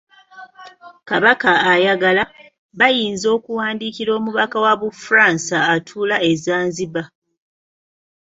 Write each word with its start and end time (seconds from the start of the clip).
Kabaka 1.09 1.51
ayagala, 1.71 2.23
bayinza 2.79 3.27
okuwandiikira 3.37 4.11
Omubaka 4.19 4.57
wa 4.65 4.73
Bufransa 4.81 5.57
atuula 5.73 6.15
e 6.29 6.31
Zanzibar. 6.43 7.05